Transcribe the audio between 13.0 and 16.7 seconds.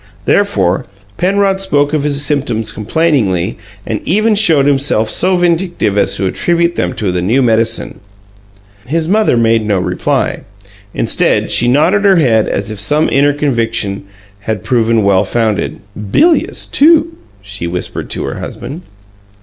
inner conviction had proven well founded. "BILIOUS,